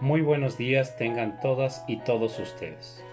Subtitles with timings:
[0.00, 3.04] Muy buenos días tengan todas y todos ustedes.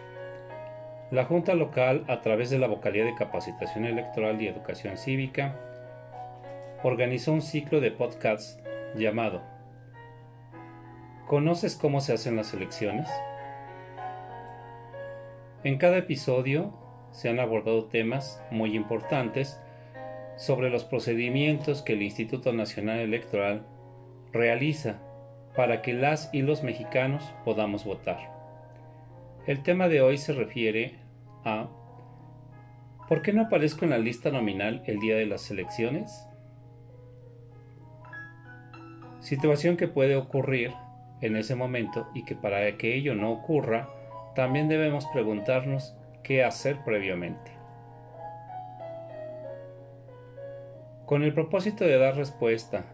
[1.12, 5.56] La Junta Local, a través de la Vocalía de Capacitación Electoral y Educación Cívica,
[6.82, 8.60] organizó un ciclo de podcasts
[8.96, 9.44] llamado
[11.28, 13.08] ¿Conoces cómo se hacen las elecciones?
[15.64, 16.74] En cada episodio
[17.12, 19.62] se han abordado temas muy importantes
[20.38, 23.66] sobre los procedimientos que el Instituto Nacional Electoral
[24.32, 25.00] realiza
[25.56, 28.20] para que las y los mexicanos podamos votar.
[29.48, 30.96] El tema de hoy se refiere
[31.44, 31.70] a
[33.12, 36.26] ¿Por qué no aparezco en la lista nominal el día de las elecciones?
[39.20, 40.72] Situación que puede ocurrir
[41.20, 43.90] en ese momento y que para que ello no ocurra,
[44.34, 47.52] también debemos preguntarnos qué hacer previamente.
[51.12, 52.86] Con el propósito de dar respuesta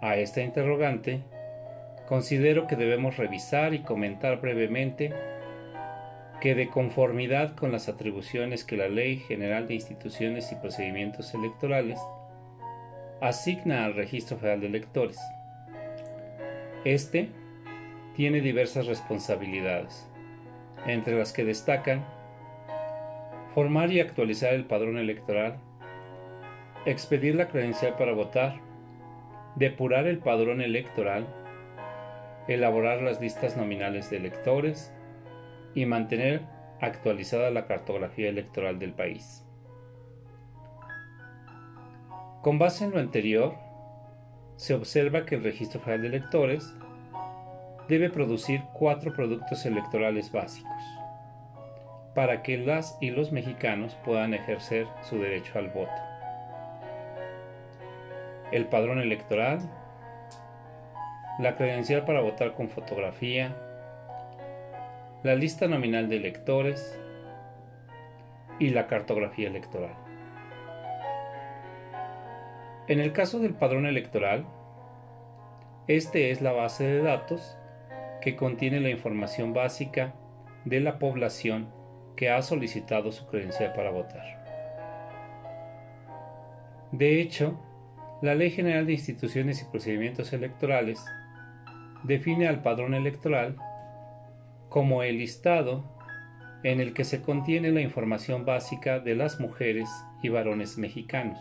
[0.00, 1.18] a esta interrogante,
[2.06, 5.12] considero que debemos revisar y comentar brevemente
[6.40, 11.98] que de conformidad con las atribuciones que la Ley General de Instituciones y Procedimientos Electorales
[13.20, 15.18] asigna al Registro Federal de Electores.
[16.84, 17.30] Este
[18.14, 20.08] tiene diversas responsabilidades,
[20.86, 22.06] entre las que destacan
[23.56, 25.58] formar y actualizar el padrón electoral,
[26.86, 28.60] expedir la credencial para votar,
[29.56, 31.26] depurar el padrón electoral,
[32.48, 34.92] elaborar las listas nominales de electores
[35.74, 36.42] y mantener
[36.80, 39.44] actualizada la cartografía electoral del país.
[42.42, 43.54] Con base en lo anterior,
[44.56, 46.74] se observa que el Registro Federal de Electores
[47.88, 50.70] debe producir cuatro productos electorales básicos
[52.14, 56.13] para que las y los mexicanos puedan ejercer su derecho al voto.
[58.54, 59.68] El padrón electoral,
[61.40, 63.56] la credencial para votar con fotografía,
[65.24, 66.96] la lista nominal de electores
[68.60, 69.96] y la cartografía electoral.
[72.86, 74.46] En el caso del padrón electoral,
[75.88, 77.58] este es la base de datos
[78.20, 80.14] que contiene la información básica
[80.64, 81.72] de la población
[82.14, 84.44] que ha solicitado su credencial para votar.
[86.92, 87.58] De hecho,
[88.22, 91.04] la Ley General de Instituciones y Procedimientos Electorales
[92.04, 93.56] define al padrón electoral
[94.68, 95.84] como el listado
[96.62, 99.88] en el que se contiene la información básica de las mujeres
[100.22, 101.38] y varones mexicanos,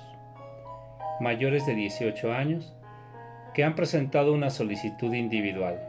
[1.22, 2.76] mayores de 18 años,
[3.54, 5.80] que han presentado una solicitud individual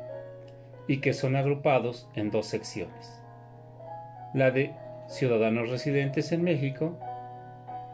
[0.87, 3.23] y que son agrupados en dos secciones,
[4.35, 4.73] la de
[5.09, 6.99] ciudadanos residentes en México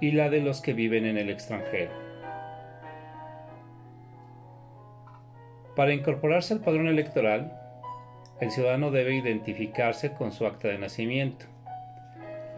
[0.00, 2.09] y la de los que viven en el extranjero.
[5.80, 7.58] Para incorporarse al padrón electoral,
[8.38, 11.46] el ciudadano debe identificarse con su acta de nacimiento.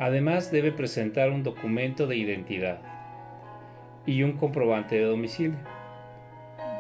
[0.01, 2.81] Además debe presentar un documento de identidad
[4.07, 5.57] y un comprobante de domicilio.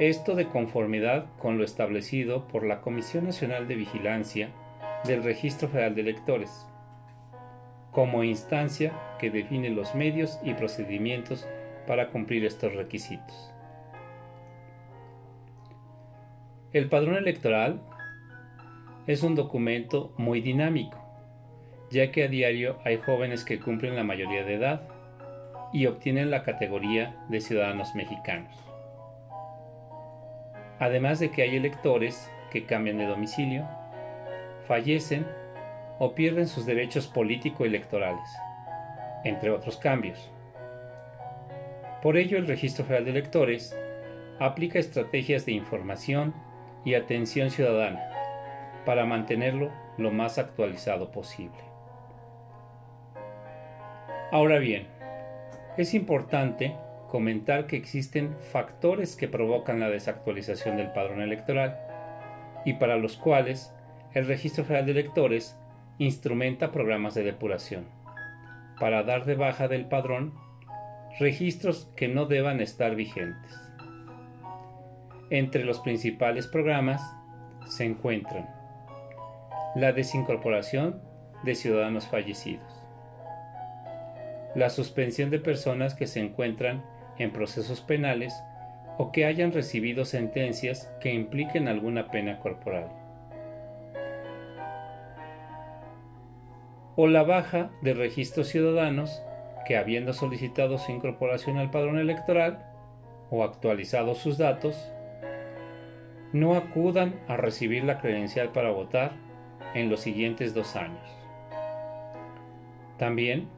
[0.00, 4.48] Esto de conformidad con lo establecido por la Comisión Nacional de Vigilancia
[5.04, 6.66] del Registro Federal de Electores,
[7.92, 11.47] como instancia que define los medios y procedimientos
[11.86, 13.51] para cumplir estos requisitos.
[16.72, 17.83] El padrón electoral
[19.06, 20.97] es un documento muy dinámico,
[21.91, 24.88] ya que a diario hay jóvenes que cumplen la mayoría de edad
[25.75, 28.55] y obtienen la categoría de ciudadanos mexicanos.
[30.78, 33.69] Además de que hay electores que cambian de domicilio,
[34.66, 35.27] fallecen
[35.99, 38.31] o pierden sus derechos político-electorales,
[39.25, 40.31] entre otros cambios.
[42.00, 43.77] Por ello, el Registro Federal de Electores
[44.41, 46.32] aplica estrategias de información
[46.84, 48.00] y atención ciudadana
[48.84, 51.59] para mantenerlo lo más actualizado posible.
[54.31, 54.87] Ahora bien,
[55.76, 56.75] es importante
[57.09, 61.79] comentar que existen factores que provocan la desactualización del padrón electoral
[62.64, 63.75] y para los cuales
[64.14, 65.58] el Registro Federal de Electores
[65.99, 67.87] instrumenta programas de depuración
[68.81, 70.34] para dar de baja del padrón
[71.19, 73.61] registros que no deban estar vigentes.
[75.32, 77.00] Entre los principales programas
[77.67, 78.50] se encuentran
[79.75, 81.00] la desincorporación
[81.43, 82.70] de ciudadanos fallecidos,
[84.55, 86.84] la suspensión de personas que se encuentran
[87.17, 88.34] en procesos penales
[88.99, 92.90] o que hayan recibido sentencias que impliquen alguna pena corporal,
[96.94, 99.23] o la baja de registros ciudadanos
[99.64, 102.67] que habiendo solicitado su incorporación al padrón electoral
[103.31, 104.92] o actualizados sus datos,
[106.32, 109.12] no acudan a recibir la credencial para votar
[109.75, 111.08] en los siguientes dos años.
[112.99, 113.49] También,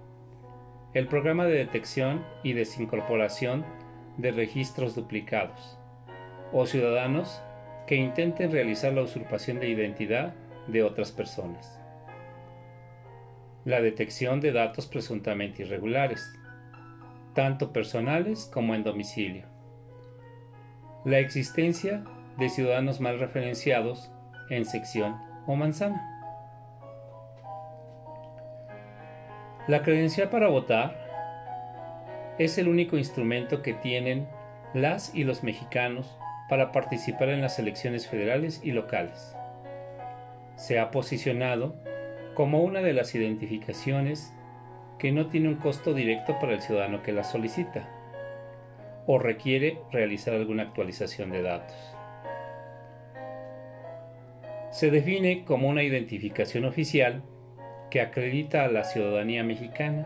[0.94, 3.64] el programa de detección y desincorporación
[4.16, 5.78] de registros duplicados
[6.52, 7.42] o ciudadanos
[7.86, 10.34] que intenten realizar la usurpación de identidad
[10.68, 11.80] de otras personas.
[13.64, 16.24] La detección de datos presuntamente irregulares,
[17.34, 19.46] tanto personales como en domicilio.
[21.04, 22.04] La existencia
[22.38, 24.12] de ciudadanos mal referenciados
[24.50, 25.16] en sección
[25.46, 26.10] o manzana.
[29.66, 30.94] La credencial para votar
[32.38, 34.28] es el único instrumento que tienen
[34.74, 39.34] las y los mexicanos para participar en las elecciones federales y locales.
[40.56, 41.76] Se ha posicionado
[42.34, 44.34] como una de las identificaciones
[44.98, 47.88] que no tiene un costo directo para el ciudadano que la solicita
[49.06, 51.93] o requiere realizar alguna actualización de datos.
[54.74, 57.22] Se define como una identificación oficial
[57.92, 60.04] que acredita a la ciudadanía mexicana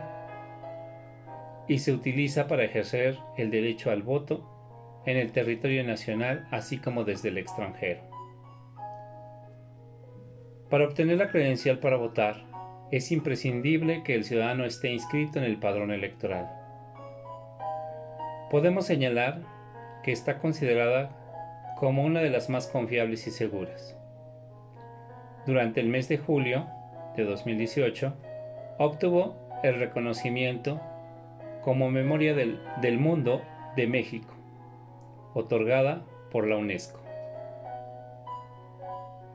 [1.67, 7.05] y se utiliza para ejercer el derecho al voto en el territorio nacional así como
[7.05, 8.03] desde el extranjero.
[10.69, 12.45] Para obtener la credencial para votar,
[12.91, 16.47] es imprescindible que el ciudadano esté inscrito en el padrón electoral.
[18.51, 19.41] Podemos señalar
[20.03, 23.98] que está considerada como una de las más confiables y seguras.
[25.49, 26.67] Durante el mes de julio
[27.17, 28.13] de 2018,
[28.77, 30.79] obtuvo el reconocimiento
[31.63, 33.41] como Memoria del, Mundo
[33.75, 34.35] de México,
[35.33, 37.01] otorgada por la UNESCO.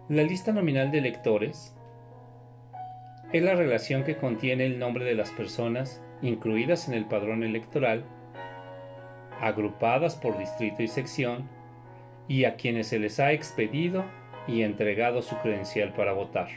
[0.08, 1.76] La lista nominal de electores
[3.32, 8.06] es la relación que contiene el nombre de las personas incluidas en el padrón electoral,
[9.42, 11.50] agrupadas por distrito y sección,
[12.28, 14.06] y a quienes se les ha expedido
[14.48, 16.50] y entregado su credencial para votar.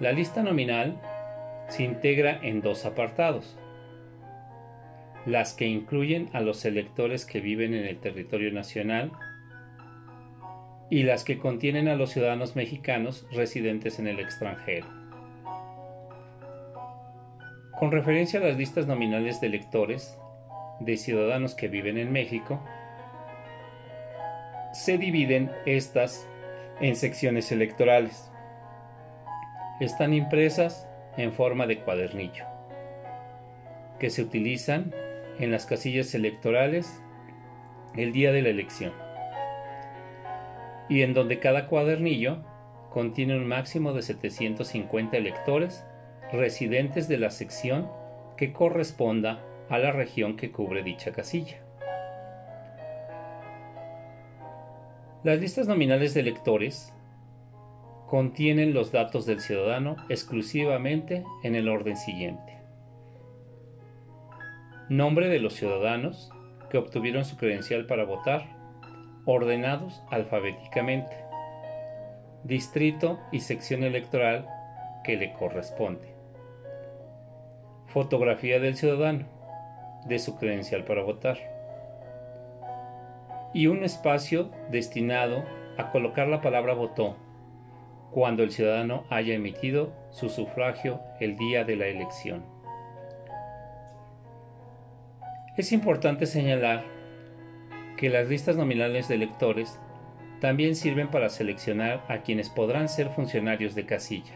[0.00, 1.00] La lista nominal
[1.68, 3.58] se integra en dos apartados.
[5.26, 9.12] Las que incluyen a los electores que viven en el territorio nacional
[10.90, 14.86] y las que contienen a los ciudadanos mexicanos residentes en el extranjero.
[17.78, 20.18] Con referencia a las listas nominales de electores
[20.80, 22.62] de ciudadanos que viven en México,
[24.72, 26.28] se dividen estas
[26.80, 28.30] en secciones electorales.
[29.80, 32.44] Están impresas en forma de cuadernillo,
[33.98, 34.94] que se utilizan
[35.38, 37.02] en las casillas electorales
[37.96, 38.92] el día de la elección
[40.88, 42.38] y en donde cada cuadernillo
[42.90, 45.84] contiene un máximo de 750 electores
[46.32, 47.90] residentes de la sección
[48.36, 51.58] que corresponda a la región que cubre dicha casilla.
[55.24, 56.94] Las listas nominales de electores
[58.06, 62.56] contienen los datos del ciudadano exclusivamente en el orden siguiente.
[64.88, 66.30] Nombre de los ciudadanos
[66.70, 68.46] que obtuvieron su credencial para votar
[69.24, 71.16] ordenados alfabéticamente,
[72.44, 74.46] distrito y sección electoral
[75.02, 76.14] que le corresponde.
[77.88, 79.26] Fotografía del ciudadano,
[80.06, 81.57] de su credencial para votar.
[83.54, 85.44] Y un espacio destinado
[85.76, 87.16] a colocar la palabra votó
[88.10, 92.44] cuando el ciudadano haya emitido su sufragio el día de la elección.
[95.56, 96.84] Es importante señalar
[97.96, 99.80] que las listas nominales de electores
[100.40, 104.34] también sirven para seleccionar a quienes podrán ser funcionarios de casilla,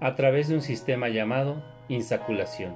[0.00, 2.74] a través de un sistema llamado insaculación,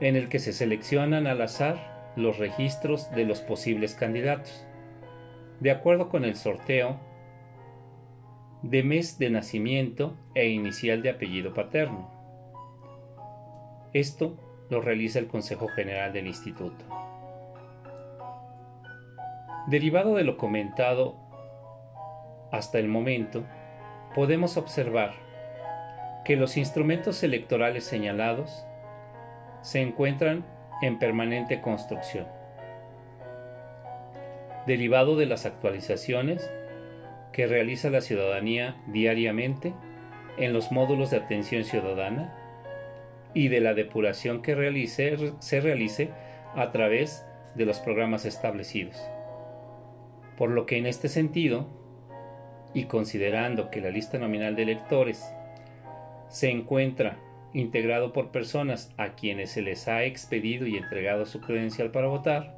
[0.00, 4.66] en el que se seleccionan al azar los registros de los posibles candidatos,
[5.60, 6.98] de acuerdo con el sorteo
[8.62, 12.10] de mes de nacimiento e inicial de apellido paterno.
[13.92, 14.36] Esto
[14.68, 16.84] lo realiza el Consejo General del Instituto.
[19.66, 21.16] Derivado de lo comentado
[22.52, 23.44] hasta el momento,
[24.14, 25.12] podemos observar
[26.24, 28.64] que los instrumentos electorales señalados
[29.62, 30.44] se encuentran
[30.82, 32.26] en permanente construcción.
[34.66, 36.50] Derivado de las actualizaciones
[37.32, 39.74] que realiza la ciudadanía diariamente
[40.36, 42.34] en los módulos de atención ciudadana
[43.34, 44.54] y de la depuración que
[45.38, 46.10] se realice
[46.54, 49.00] a través de los programas establecidos.
[50.36, 51.68] Por lo que en este sentido,
[52.72, 55.32] y considerando que la lista nominal de electores
[56.28, 57.18] se encuentra
[57.52, 62.54] integrado por personas a quienes se les ha expedido y entregado su credencial para votar,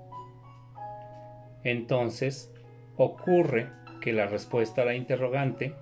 [1.65, 2.53] entonces
[2.97, 3.69] ocurre
[4.01, 5.75] que la respuesta a la interrogante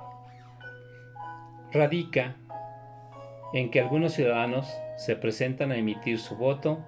[1.73, 2.37] radica
[3.53, 6.85] en que algunos ciudadanos se presentan a emitir su voto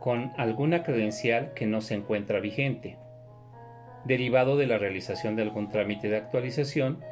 [0.00, 2.96] con alguna credencial que no se encuentra vigente,
[4.04, 7.04] derivado de la realización de algún trámite de actualización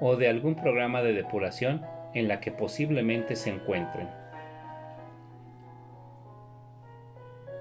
[0.00, 4.08] o de algún programa de depuración en la que posiblemente se encuentren.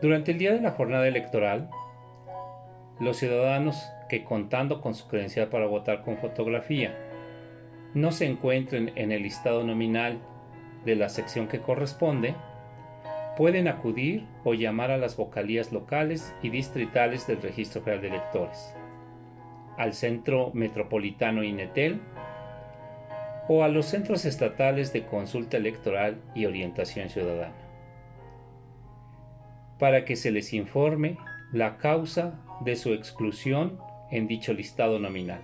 [0.01, 1.69] Durante el día de la jornada electoral,
[2.99, 6.97] los ciudadanos que contando con su credencial para votar con fotografía
[7.93, 10.19] no se encuentren en el listado nominal
[10.85, 12.35] de la sección que corresponde,
[13.35, 18.75] pueden acudir o llamar a las vocalías locales y distritales del Registro Federal de Electores,
[19.77, 21.99] al Centro Metropolitano INETEL
[23.51, 27.55] o a los centros estatales de consulta electoral y orientación ciudadana,
[29.79, 31.17] para que se les informe
[31.51, 33.79] la causa de su exclusión
[34.11, 35.41] en dicho listado nominal,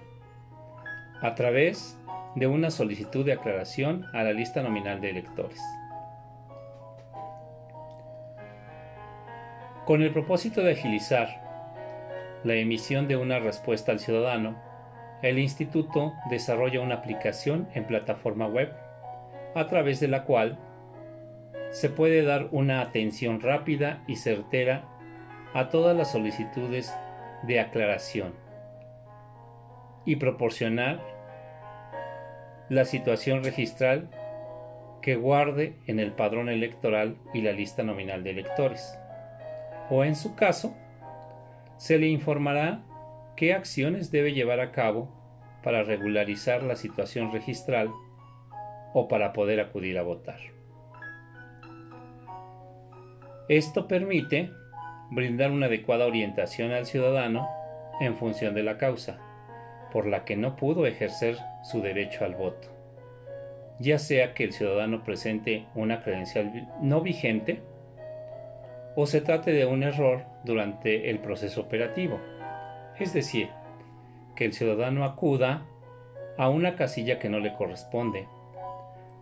[1.19, 2.00] a través
[2.35, 5.59] de una solicitud de aclaración a la lista nominal de electores.
[9.88, 11.41] Con el propósito de agilizar
[12.43, 14.75] la emisión de una respuesta al ciudadano,
[15.22, 18.72] el instituto desarrolla una aplicación en plataforma web
[19.55, 20.60] a través de la cual
[21.72, 24.86] se puede dar una atención rápida y certera
[25.53, 26.93] a todas las solicitudes
[27.43, 28.34] de aclaración
[30.05, 31.00] y proporcionar
[32.69, 34.10] la situación registral
[35.01, 38.98] que guarde en el padrón electoral y la lista nominal de electores.
[39.89, 40.75] O en su caso,
[41.77, 42.81] se le informará
[43.36, 45.10] qué acciones debe llevar a cabo
[45.63, 47.92] para regularizar la situación registral
[48.94, 50.39] o para poder acudir a votar.
[53.50, 54.51] Esto permite
[55.12, 57.48] brindar una adecuada orientación al ciudadano
[58.00, 59.20] en función de la causa
[59.92, 62.70] por la que no pudo ejercer su derecho al voto,
[63.80, 67.62] ya sea que el ciudadano presente una credencial no vigente
[68.96, 72.20] o se trate de un error durante el proceso operativo
[73.00, 73.50] es decir,
[74.36, 75.66] que el ciudadano acuda
[76.38, 78.28] a una casilla que no le corresponde,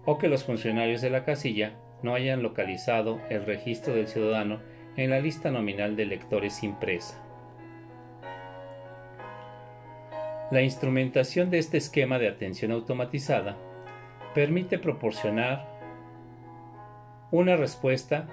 [0.05, 4.59] o que los funcionarios de la casilla no hayan localizado el registro del ciudadano
[4.97, 7.23] en la lista nominal de electores impresa.
[10.51, 13.57] La instrumentación de este esquema de atención automatizada
[14.35, 15.67] permite proporcionar
[17.31, 18.27] una respuesta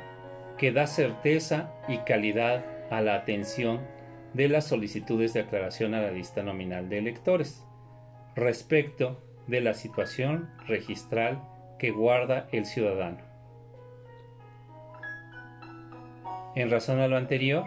[0.58, 3.80] que da certeza y calidad a la atención
[4.34, 7.64] de las solicitudes de aclaración a la lista nominal de electores
[8.36, 11.42] respecto de la situación registral
[11.78, 13.18] que guarda el ciudadano.
[16.54, 17.66] En razón a lo anterior,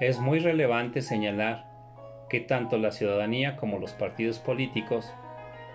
[0.00, 1.66] es muy relevante señalar
[2.28, 5.12] que tanto la ciudadanía como los partidos políticos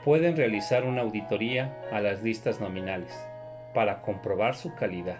[0.04, 3.13] pueden realizar una auditoría a las listas nominales
[3.74, 5.18] para comprobar su calidad.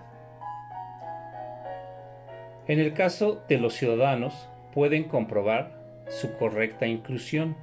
[2.67, 5.72] En el caso de los ciudadanos, pueden comprobar
[6.10, 7.58] su correcta inclusión.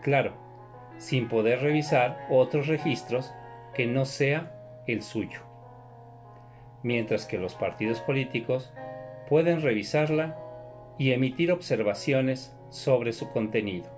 [0.00, 0.32] Claro,
[0.96, 3.34] sin poder revisar otros registros
[3.74, 5.40] que no sea el suyo.
[6.82, 8.72] Mientras que los partidos políticos
[9.28, 10.38] pueden revisarla
[10.98, 13.90] y emitir observaciones sobre su contenido.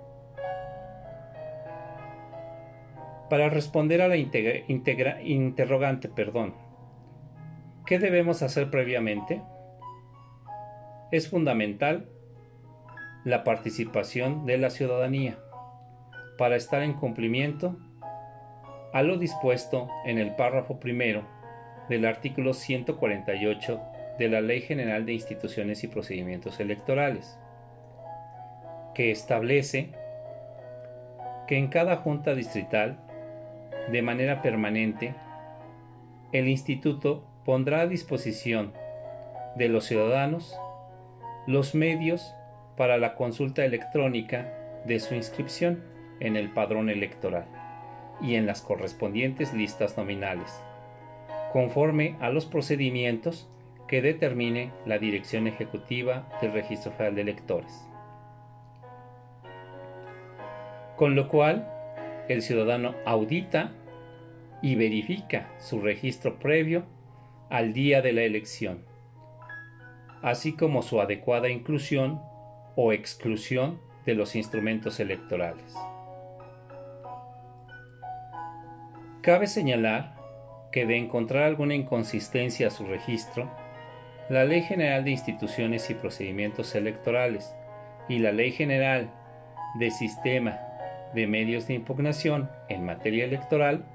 [3.29, 6.55] Para responder a la interrogante, perdón,
[7.85, 9.41] ¿qué debemos hacer previamente?
[11.11, 12.09] Es fundamental
[13.23, 15.37] la participación de la ciudadanía
[16.37, 17.77] para estar en cumplimiento
[18.93, 21.23] a lo dispuesto en el párrafo primero
[21.89, 23.81] del artículo 148
[24.19, 27.37] de la Ley General de Instituciones y Procedimientos Electorales,
[28.93, 29.91] que establece
[31.47, 32.97] que en cada junta distrital,
[33.91, 35.15] de manera permanente,
[36.33, 38.73] el instituto pondrá a disposición
[39.55, 40.59] de los ciudadanos
[41.47, 42.35] los medios
[42.75, 44.53] para la consulta electrónica
[44.85, 45.81] de su inscripción
[46.19, 47.45] en el padrón electoral
[48.21, 50.61] y en las correspondientes listas nominales,
[51.53, 53.49] conforme a los procedimientos
[53.87, 57.87] que determine la Dirección Ejecutiva del Registro Federal de Electores.
[60.97, 61.71] Con lo cual,
[62.27, 63.71] el ciudadano audita
[64.61, 66.83] y verifica su registro previo
[67.49, 68.83] al día de la elección
[70.21, 72.21] así como su adecuada inclusión
[72.75, 75.75] o exclusión de los instrumentos electorales.
[79.21, 80.15] Cabe señalar
[80.71, 83.51] que de encontrar alguna inconsistencia a su registro,
[84.29, 87.55] la Ley General de Instituciones y Procedimientos Electorales
[88.07, 89.11] y la Ley General
[89.79, 90.59] de Sistema
[91.13, 93.85] de Medios de Impugnación en materia electoral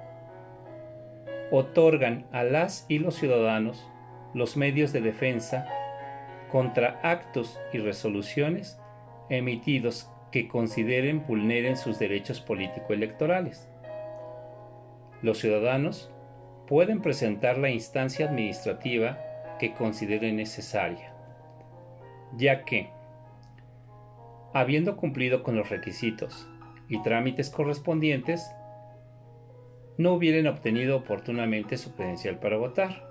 [1.51, 3.87] otorgan a las y los ciudadanos
[4.35, 5.67] los medios de defensa
[6.53, 8.79] contra actos y resoluciones
[9.31, 13.71] emitidos que consideren vulneren sus derechos político-electorales.
[15.23, 16.13] Los ciudadanos
[16.69, 19.19] pueden presentar la instancia administrativa
[19.59, 21.15] que consideren necesaria,
[22.37, 22.91] ya que,
[24.53, 26.47] habiendo cumplido con los requisitos
[26.89, 28.55] y trámites correspondientes,
[29.97, 33.09] no hubieran obtenido oportunamente su credencial para votar.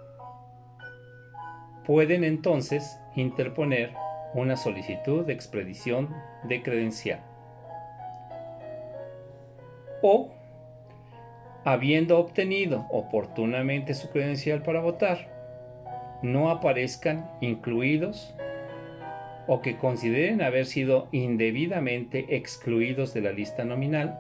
[1.86, 3.94] Pueden entonces interponer
[4.34, 6.10] una solicitud de expedición
[6.44, 7.20] de credencial.
[10.02, 10.32] O,
[11.64, 15.30] habiendo obtenido oportunamente su credencial para votar,
[16.24, 18.34] no aparezcan incluidos
[19.48, 24.20] o que consideren haber sido indebidamente excluidos de la lista nominal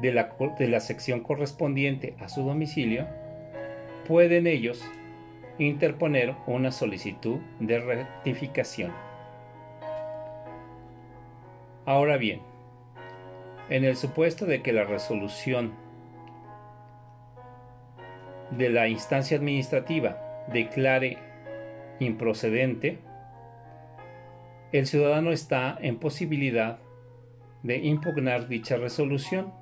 [0.00, 3.06] de la, de la sección correspondiente a su domicilio,
[4.06, 4.82] pueden ellos
[5.58, 8.92] interponer una solicitud de rectificación.
[11.84, 12.40] Ahora bien,
[13.70, 15.72] en el supuesto de que la resolución
[18.50, 21.18] de la instancia administrativa declare
[21.98, 22.98] improcedente,
[24.72, 26.78] el ciudadano está en posibilidad
[27.62, 29.52] de impugnar dicha resolución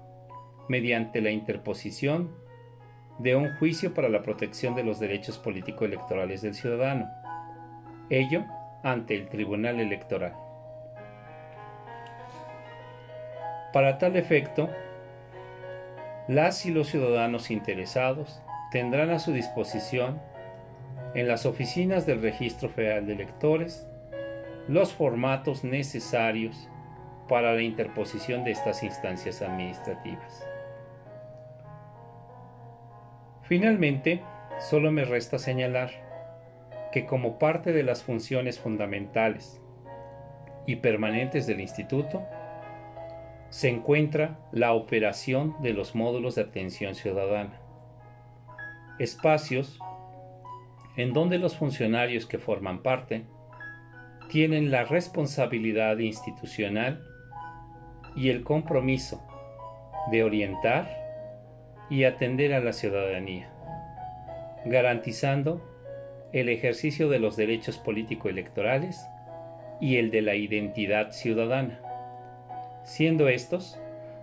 [0.69, 2.31] mediante la interposición
[3.19, 7.11] de un juicio para la protección de los derechos político-electorales del ciudadano,
[8.11, 8.45] ello
[8.83, 10.35] ante el Tribunal Electoral.
[13.73, 14.71] Para tal efecto,
[16.29, 20.21] las y los ciudadanos interesados tendrán a su disposición
[21.15, 23.87] en las oficinas del Registro Federal de Electores
[24.69, 26.69] los formatos necesarios
[27.29, 30.47] para la interposición de estas instancias administrativas.
[33.49, 34.23] Finalmente,
[34.59, 35.91] solo me resta señalar
[36.91, 39.61] que como parte de las funciones fundamentales
[40.67, 42.25] y permanentes del Instituto,
[43.51, 47.61] se encuentra la operación de los módulos de atención ciudadana,
[48.99, 49.79] espacios
[50.97, 53.27] en donde los funcionarios que forman parte
[54.29, 57.05] tienen la responsabilidad institucional
[58.17, 59.23] y el compromiso
[60.11, 61.06] de orientar
[61.91, 63.49] y atender a la ciudadanía,
[64.65, 65.63] garantizando
[66.33, 69.07] el ejercicio de los derechos político-electorales
[69.81, 71.81] y el de la identidad ciudadana,
[72.85, 73.79] siendo estos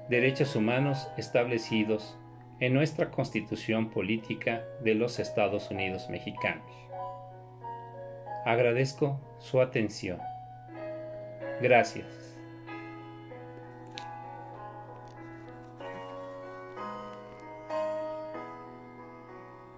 [0.10, 2.17] derechos humanos establecidos
[2.60, 6.71] en nuestra Constitución Política de los Estados Unidos Mexicanos.
[8.45, 10.19] Agradezco su atención.
[11.62, 12.22] Gracias.